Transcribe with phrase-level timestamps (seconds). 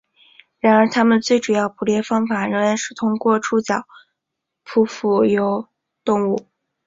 [0.59, 3.85] 然而它们最主要的捕猎方法仍然是通过触角
[4.63, 5.67] 捕获浮游
[6.03, 6.47] 动物。